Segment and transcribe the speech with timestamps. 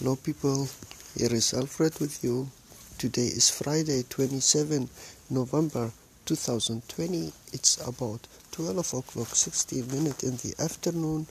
[0.00, 0.66] Hello people,
[1.16, 2.48] here is Alfred with you.
[2.98, 4.88] Today is Friday 27
[5.30, 5.92] November
[6.26, 7.32] 2020.
[7.52, 11.28] It's about 12 o'clock 16 minutes in the afternoon.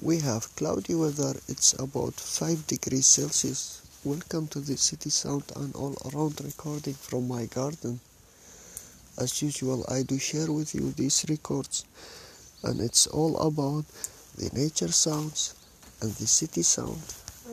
[0.00, 1.34] We have cloudy weather.
[1.48, 3.82] It's about 5 degrees Celsius.
[4.04, 7.98] Welcome to the City Sound and all around recording from my garden.
[9.18, 11.84] As usual, I do share with you these records
[12.62, 13.86] and it's all about
[14.36, 15.56] the nature sounds
[16.00, 17.02] and the city sound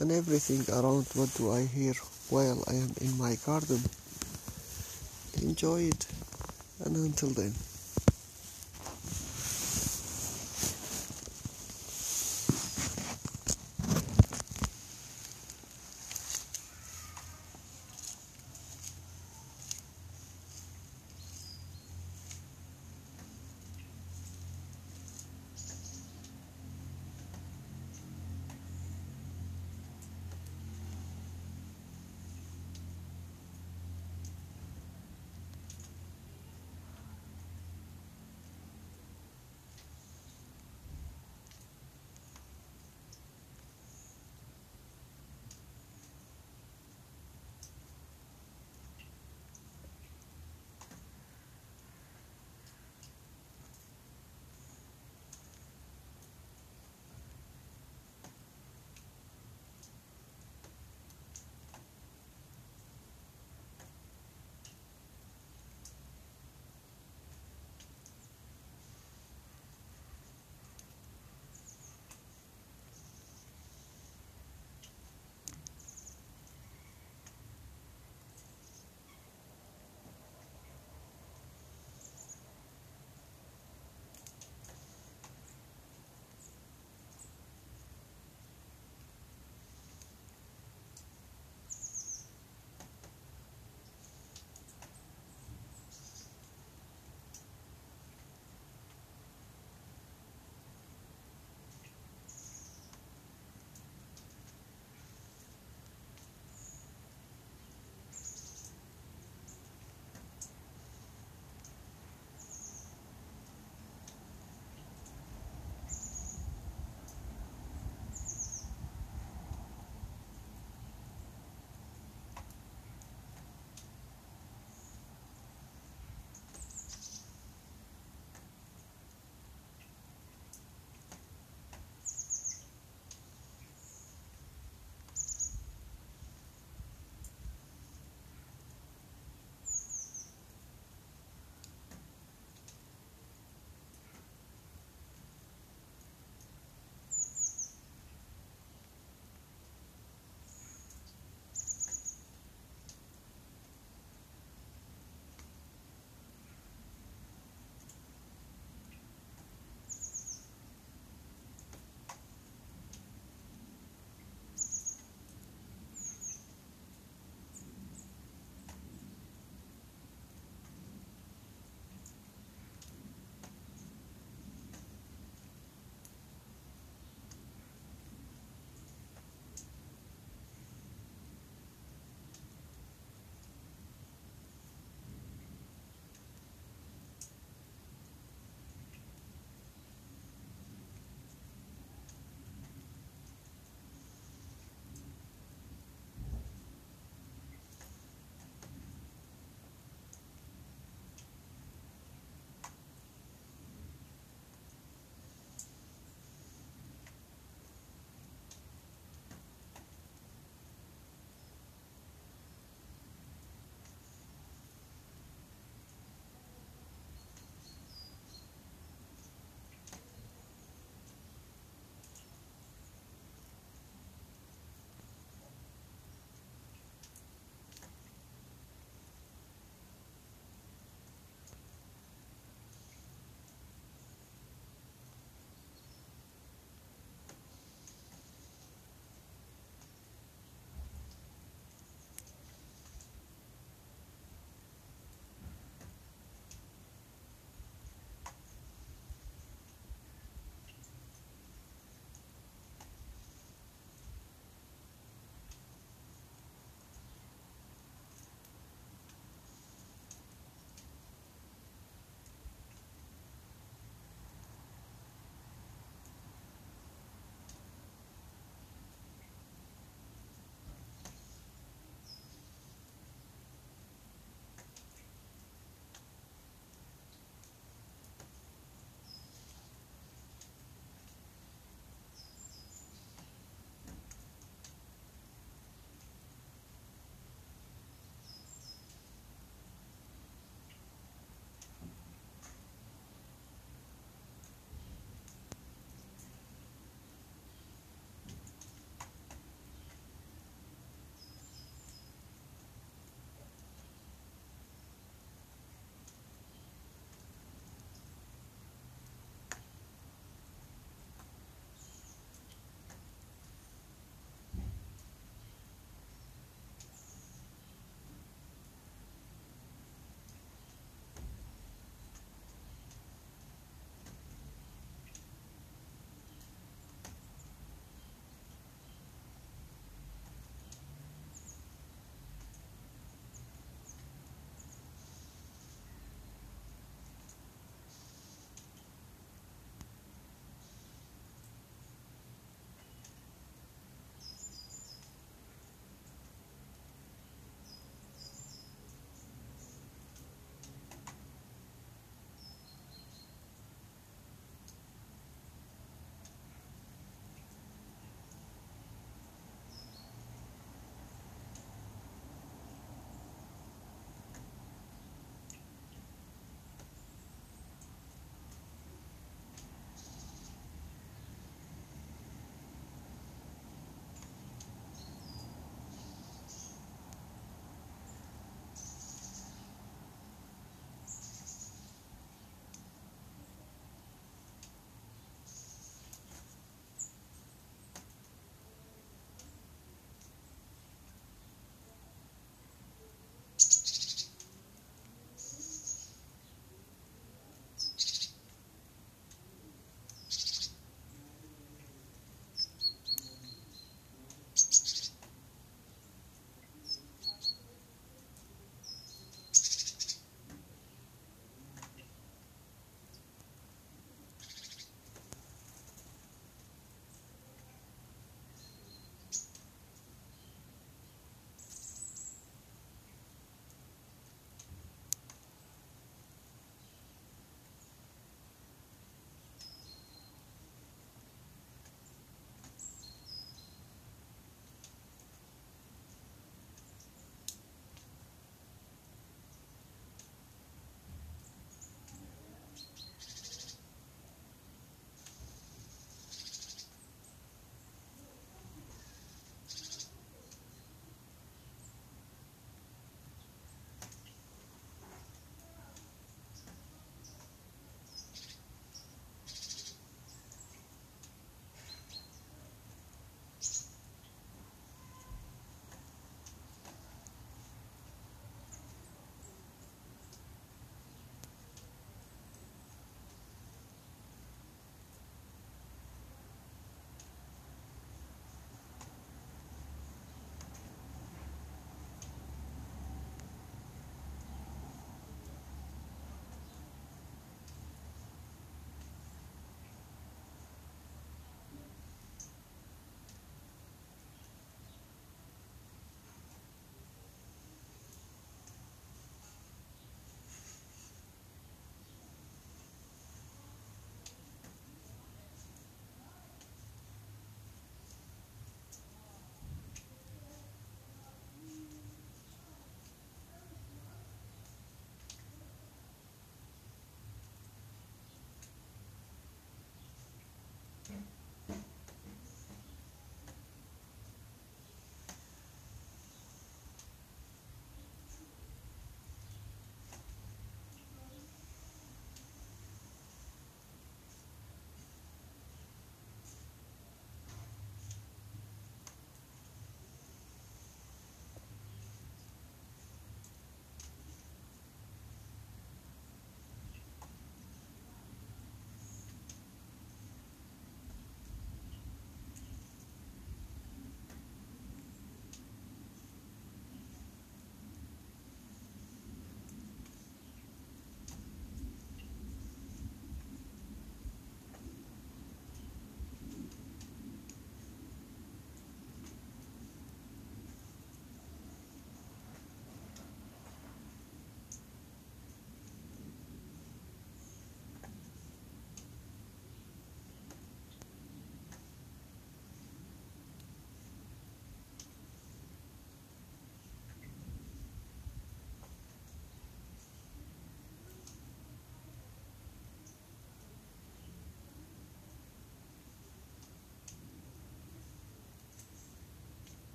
[0.00, 1.94] and everything around what do I hear
[2.30, 3.80] while I am in my garden.
[5.42, 6.06] Enjoy it
[6.84, 7.54] and until then.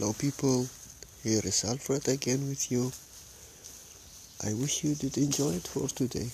[0.00, 0.66] Hello people,
[1.22, 2.90] here is Alfred again with you.
[4.48, 6.30] I wish you did enjoy it for today.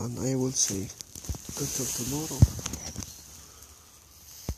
[0.00, 0.88] And I will say
[1.56, 2.63] until tomorrow.